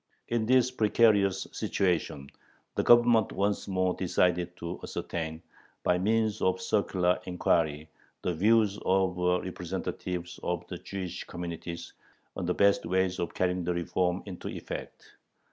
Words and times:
In 0.29 0.47
this 0.47 0.71
precarious 0.71 1.45
situation 1.51 2.31
the 2.73 2.81
Government 2.81 3.31
once 3.33 3.67
more 3.67 3.93
decided 3.93 4.57
to 4.57 4.79
ascertain, 4.81 5.43
by 5.83 5.99
means 5.99 6.41
of 6.41 6.55
a 6.55 6.59
circular 6.59 7.19
inquiry, 7.27 7.87
the 8.23 8.33
views 8.33 8.79
of 8.83 9.13
the 9.15 9.41
representatives 9.41 10.39
of 10.41 10.65
the 10.69 10.79
Jewish 10.79 11.23
communities 11.25 11.93
on 12.35 12.47
the 12.47 12.55
best 12.55 12.83
ways 12.87 13.19
of 13.19 13.35
carrying 13.35 13.63
the 13.63 13.75
"reform" 13.75 14.23
into 14.25 14.47
effect. 14.49 15.17